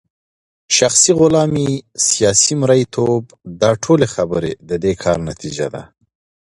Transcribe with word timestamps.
شخصي 0.77 1.11
غلامې، 1.19 1.69
سياسي 2.07 2.53
مريتوب 2.61 3.21
داټولي 3.61 4.07
خبري 4.15 4.51
ددي 4.69 4.93
كار 5.03 5.17
نتيجه 5.29 5.67
ده 5.73 5.83